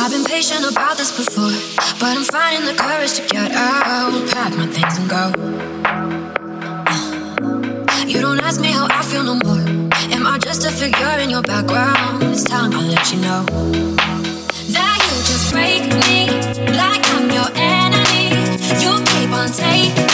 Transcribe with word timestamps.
I've 0.00 0.12
been 0.12 0.24
patient 0.24 0.64
about 0.70 0.96
this 0.96 1.10
before, 1.10 1.50
but 1.98 2.16
I'm 2.16 2.22
finding 2.22 2.64
the 2.66 2.74
courage 2.80 3.14
to 3.14 3.22
get 3.26 3.50
out, 3.50 4.12
pack 4.30 4.56
my 4.56 4.68
things 4.68 4.96
and 4.96 5.10
go. 5.10 5.32
Uh, 6.86 8.04
you 8.06 8.20
don't 8.20 8.40
ask 8.40 8.60
me 8.60 8.68
how 8.68 8.86
I 8.88 9.02
feel 9.02 9.24
no 9.24 9.34
more. 9.34 9.58
Am 10.14 10.24
I 10.24 10.38
just 10.38 10.64
a 10.64 10.70
figure 10.70 11.18
in 11.18 11.30
your 11.30 11.42
background? 11.42 12.22
It's 12.22 12.44
time 12.44 12.72
I 12.74 12.82
let 12.86 13.12
you 13.12 13.20
know 13.22 13.44
that 14.76 14.98
you 15.02 15.16
just 15.26 15.50
break 15.52 15.82
me 15.82 16.30
like 16.78 17.04
I'm 17.16 17.28
your 17.32 17.50
enemy. 17.56 18.30
You 18.80 19.04
keep 19.04 19.32
on 19.32 19.50
taking. 19.50 20.07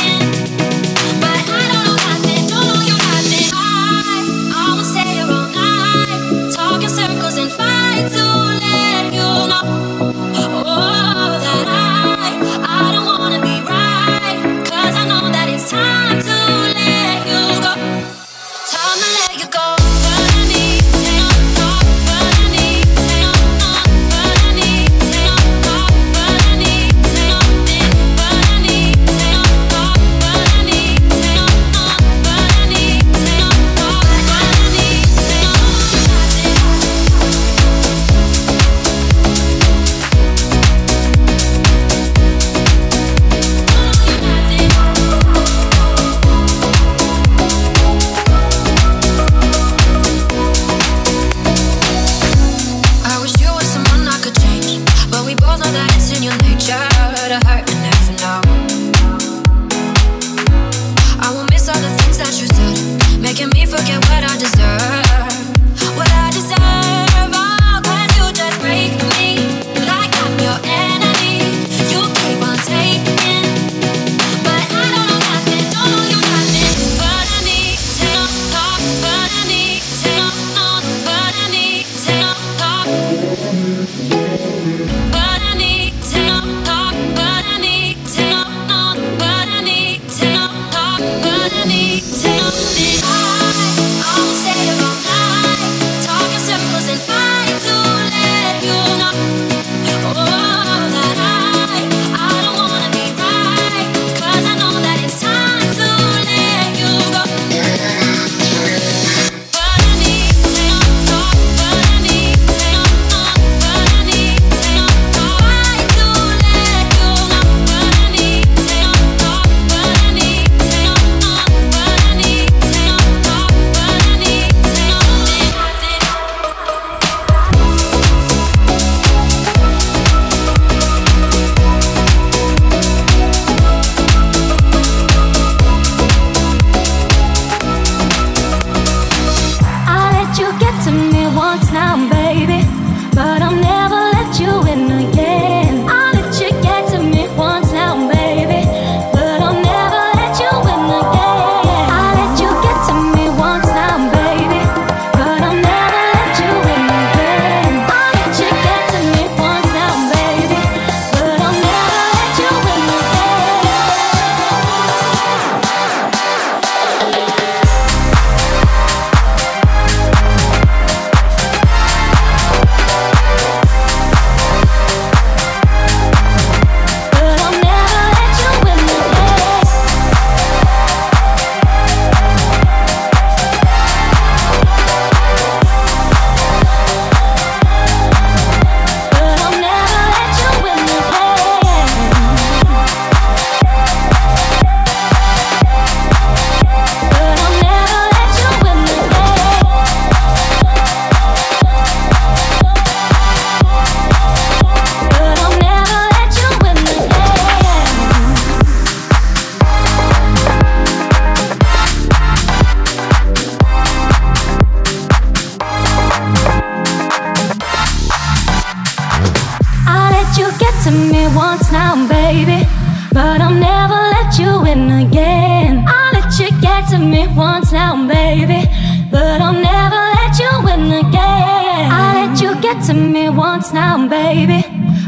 baby. 234.02 234.62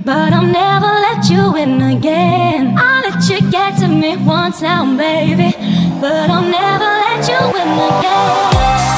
But 0.05 0.33
I'll 0.33 0.47
never 0.47 0.87
let 0.87 1.29
you 1.29 1.57
in 1.57 1.81
again. 1.83 2.75
I'll 2.79 3.03
let 3.11 3.29
you 3.29 3.51
get 3.51 3.77
to 3.81 3.89
me 3.89 4.17
once 4.17 4.63
now, 4.63 4.85
baby. 4.97 5.51
But 6.01 6.31
I'll 6.31 6.43
never 6.43 6.91
let 7.07 7.29
you 7.29 7.43
in 7.63 7.71
again. 7.91 8.96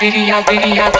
Diría, 0.00 0.44
diría, 0.48 0.90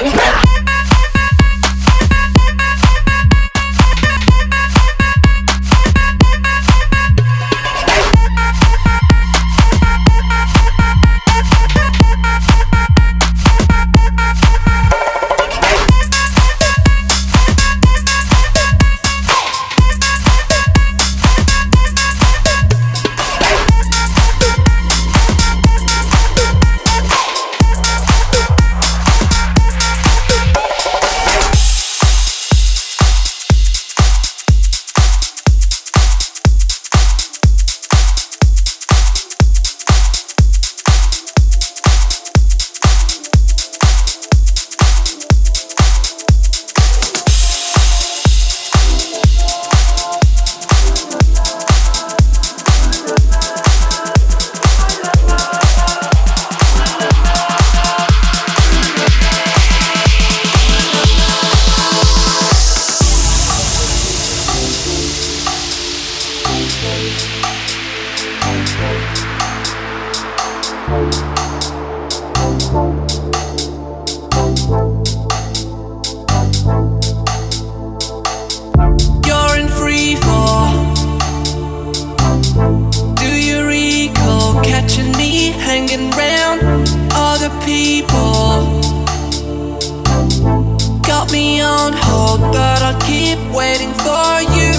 me 91.33 91.61
on 91.61 91.93
hold, 91.93 92.41
but 92.53 92.83
I'll 92.83 93.01
keep 93.01 93.39
waiting 93.53 93.93
for 94.05 94.41
you. 94.57 94.73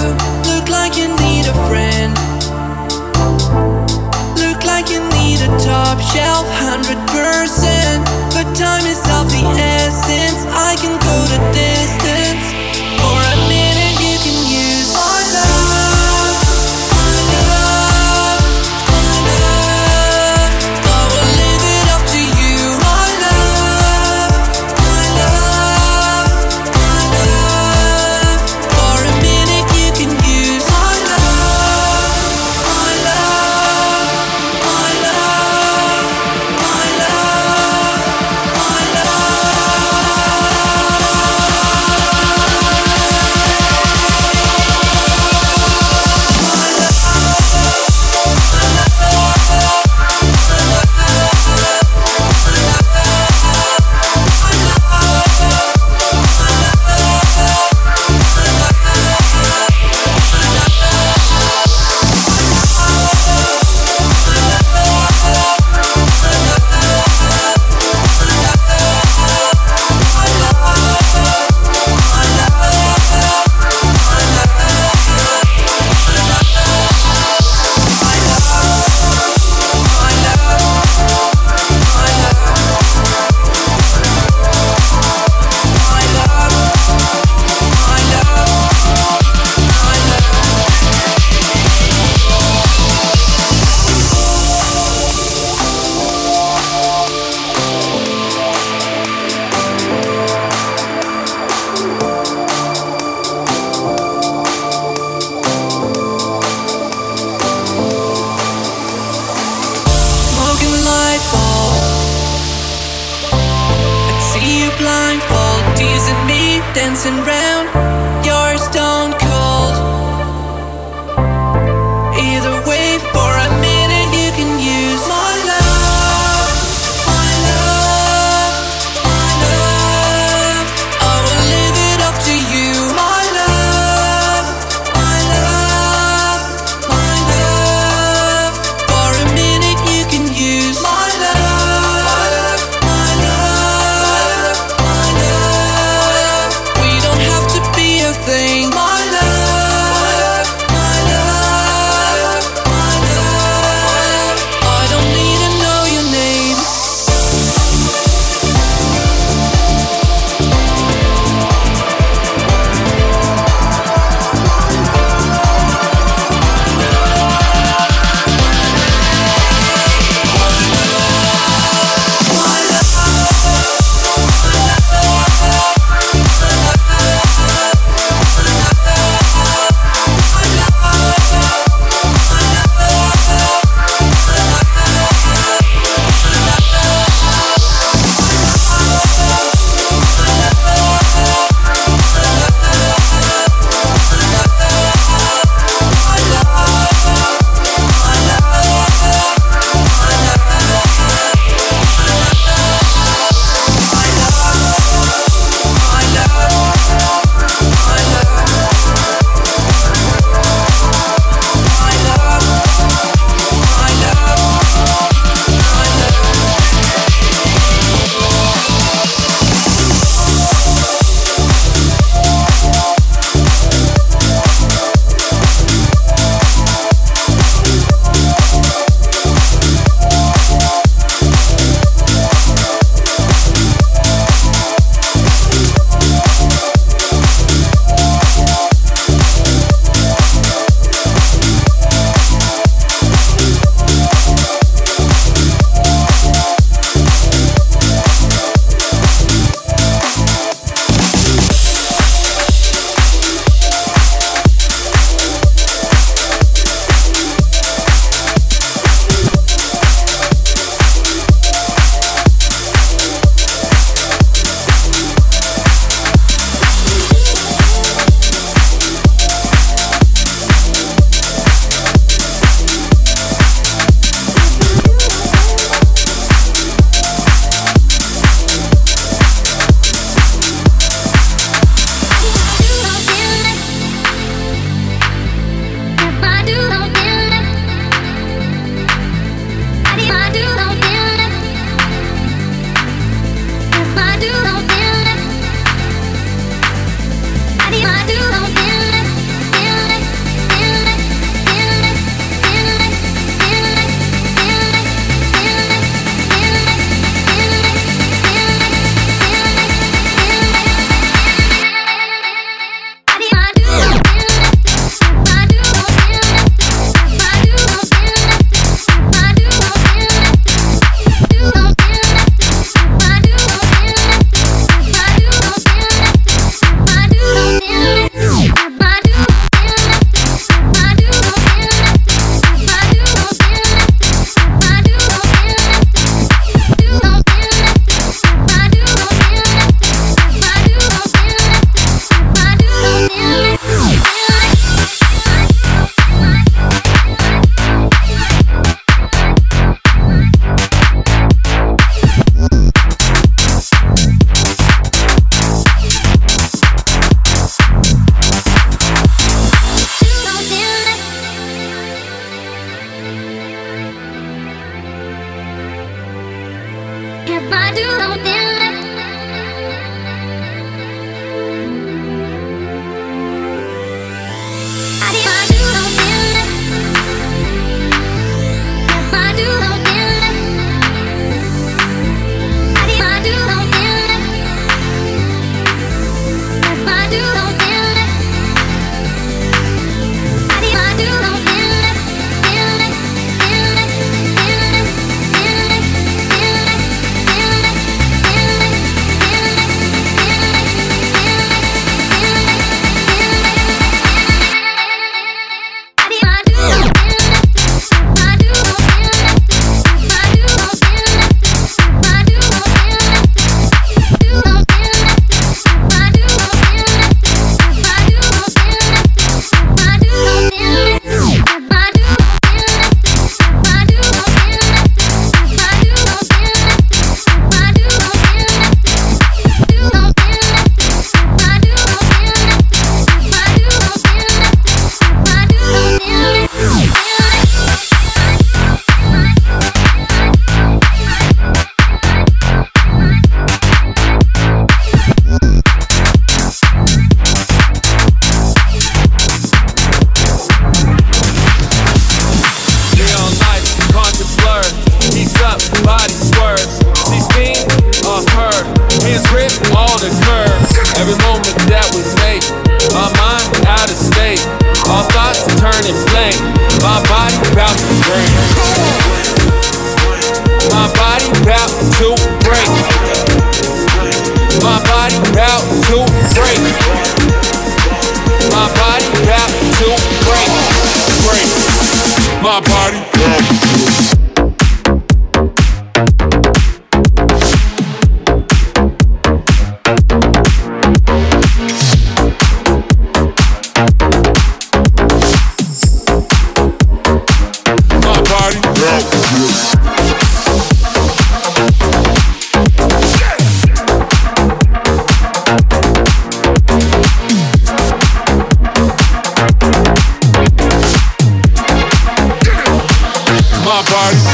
Look 0.50 0.68
like 0.68 0.96
you 0.96 1.08
need 1.24 1.46
a 1.46 1.56
friend. 1.68 2.12
Look 4.38 4.64
like 4.64 4.88
you 4.90 5.00
need 5.18 5.40
a 5.42 5.50
top 5.58 5.98
shelf, 6.12 6.46
hundred 6.64 7.00
percent. 7.08 8.04
But 8.34 8.46
time 8.56 8.86
is 8.86 9.02
of 9.18 9.26
the 9.30 9.44
essence. 9.58 10.44
I 10.48 10.76
can 10.80 10.94
go 10.98 11.16
the 11.32 11.40
distance. 11.52 12.09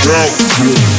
Drop. 0.06 0.95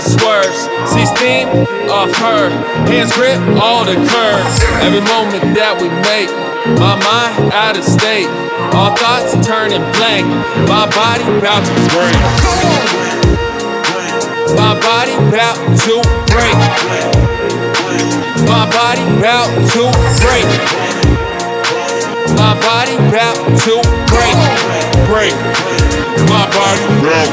Body 0.00 0.18
swerves. 0.18 0.68
See 0.92 1.06
steam 1.06 1.48
off 1.90 2.14
her, 2.16 2.50
hands 2.88 3.12
grip 3.14 3.40
all 3.60 3.84
the 3.84 3.94
curves. 3.94 4.60
Every 4.80 5.00
moment 5.00 5.54
that 5.54 5.76
we 5.80 5.88
make, 6.08 6.30
my 6.78 6.96
mind 7.04 7.52
out 7.52 7.76
of 7.76 7.84
state. 7.84 8.28
All 8.72 8.94
thoughts 8.96 9.34
turning 9.46 9.82
blank. 9.96 10.26
My 10.68 10.86
body 10.94 11.24
about 11.38 11.64
to 11.64 11.74
break. 11.92 12.20
My 14.56 14.74
body 14.78 15.14
about 15.28 15.56
to 15.84 15.96
break. 16.30 16.56
My 18.46 18.64
body 18.68 19.02
about 19.18 19.50
to 19.74 19.82
break. 20.22 20.48
My 22.36 22.54
body 22.60 22.94
about 23.08 23.36
to 23.64 23.74
break. 24.08 24.36
Break. 25.08 25.34
My 26.28 26.46
body 26.52 26.84
about 27.00 27.30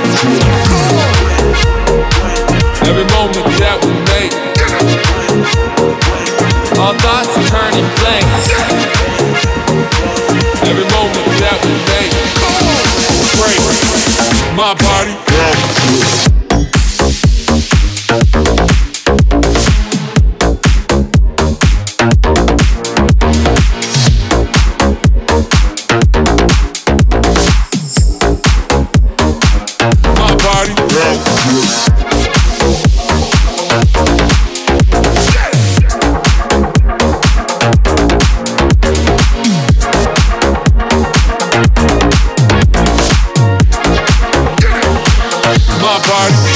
to 1.42 1.47
Every 2.88 3.04
moment 3.14 3.48
that 3.60 3.78
we 3.84 3.92
make, 4.08 4.32
our 6.80 6.94
thoughts 7.04 7.36
are 7.36 7.48
turning 7.52 7.88
blank. 8.00 8.26
Every 10.64 10.88
moment 10.96 11.28
that 11.44 11.58
we 11.68 11.74
make, 11.92 12.12
break 13.36 13.60
my 14.56 14.74
body. 14.74 16.27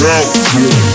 drunk. 0.01 0.90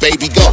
baby, 0.00 0.28
go. 0.28 0.52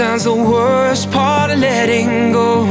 Sometimes 0.00 0.24
the 0.24 0.32
worst 0.32 1.10
part 1.10 1.50
of 1.50 1.58
letting 1.58 2.32
go 2.32 2.64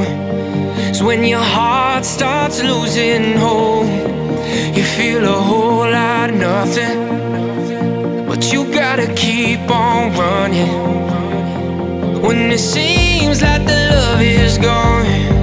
is 0.89 1.03
when 1.03 1.23
your 1.23 1.43
heart 1.43 2.03
starts 2.03 2.63
losing 2.63 3.37
hope. 3.37 3.85
You 4.75 4.83
feel 4.83 5.23
a 5.23 5.39
whole 5.39 5.87
lot 5.91 6.31
of 6.31 6.37
nothing, 6.37 8.25
but 8.25 8.51
you 8.51 8.65
gotta 8.73 9.13
keep 9.13 9.59
on 9.69 10.11
running. 10.17 10.73
When 12.23 12.51
it 12.51 12.57
seems 12.57 13.43
like 13.43 13.63
the 13.63 13.77
love 13.91 14.21
is 14.23 14.57
gone 14.57 15.38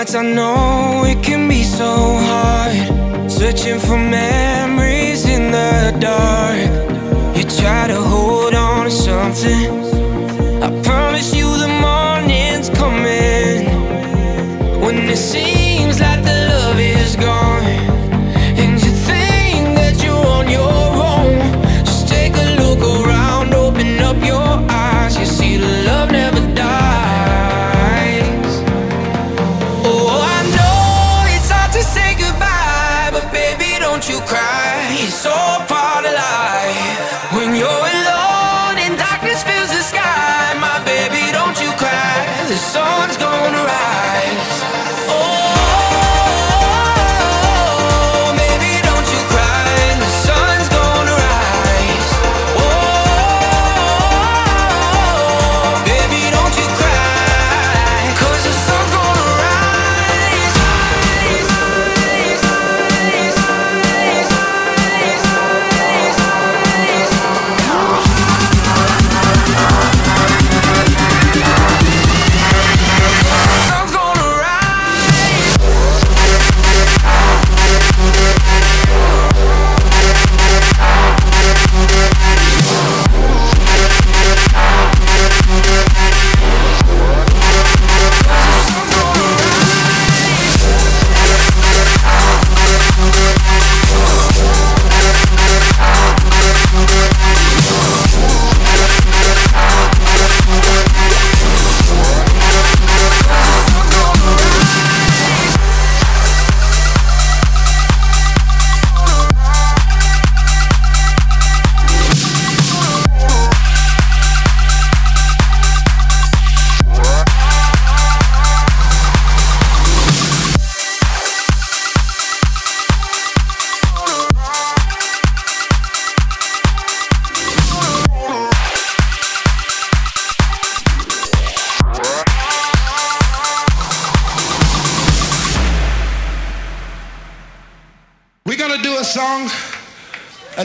nights 0.00 0.14
I 0.14 0.22
know 0.22 1.04
it 1.04 1.22
can 1.22 1.46
be 1.46 1.62
so 1.62 1.92
hard. 2.28 3.30
Searching 3.30 3.78
for 3.78 3.98
memories 3.98 5.26
in 5.26 5.50
the 5.50 5.94
dark. 6.00 7.36
You 7.36 7.44
try 7.60 7.86
to 7.88 8.00
hold 8.00 8.54
on 8.54 8.84
to 8.84 8.90
something. 8.90 9.89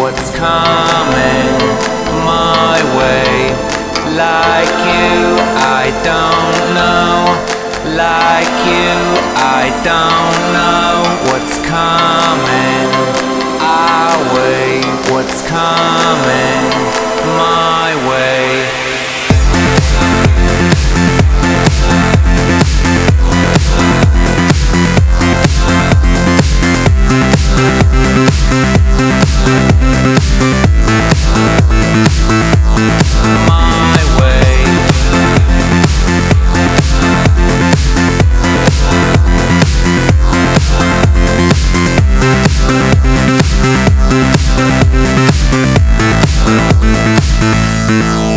what's 0.00 0.30
coming 0.30 1.50
my 2.24 2.78
way. 2.98 3.50
Like 4.14 4.74
you, 4.86 5.36
I 5.58 5.90
don't 6.06 6.74
know. 6.78 7.26
Like 7.96 8.54
you, 8.66 8.94
I 9.36 9.70
don't 9.90 10.38
know 10.54 11.02
what's 11.28 11.56
coming 11.66 12.88
our 13.60 14.18
way. 14.34 14.82
What's 15.10 15.42
coming 15.48 16.64
my 17.36 17.90
way. 18.08 18.78
We'll. 28.58 28.77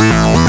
Wow. 0.02 0.41